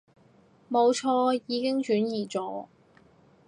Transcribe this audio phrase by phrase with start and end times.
[0.67, 2.65] 冇錯，已經轉移咗